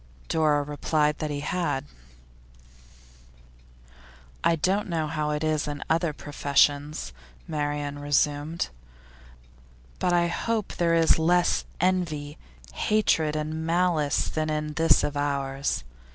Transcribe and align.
Dora 0.29 0.63
replied 0.63 1.19
that 1.19 1.29
he 1.29 1.41
had. 1.41 1.85
'I 4.43 4.55
don't 4.55 4.89
know 4.89 5.05
how 5.05 5.29
it 5.29 5.43
is 5.43 5.67
in 5.67 5.83
other 5.91 6.11
professions,' 6.11 7.13
Marian 7.47 7.99
resumed, 7.99 8.69
'but 9.99 10.11
I 10.11 10.25
hope 10.25 10.73
there 10.73 10.95
is 10.95 11.19
less 11.19 11.65
envy, 11.79 12.39
hatred 12.73 13.35
and 13.35 13.63
malice 13.63 14.27
than 14.27 14.49
in 14.49 14.73
this 14.73 15.03
of 15.03 15.15
ours. 15.15 15.83